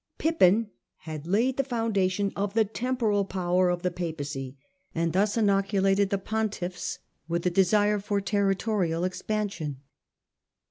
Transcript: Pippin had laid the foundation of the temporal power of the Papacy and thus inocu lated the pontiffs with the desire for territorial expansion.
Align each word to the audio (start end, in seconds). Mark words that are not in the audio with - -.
Pippin 0.17 0.71
had 1.01 1.27
laid 1.27 1.57
the 1.57 1.63
foundation 1.63 2.33
of 2.35 2.55
the 2.55 2.65
temporal 2.65 3.23
power 3.23 3.69
of 3.69 3.83
the 3.83 3.91
Papacy 3.91 4.57
and 4.95 5.13
thus 5.13 5.37
inocu 5.37 5.79
lated 5.79 6.09
the 6.09 6.17
pontiffs 6.17 6.97
with 7.27 7.43
the 7.43 7.51
desire 7.51 7.99
for 7.99 8.19
territorial 8.19 9.03
expansion. 9.03 9.81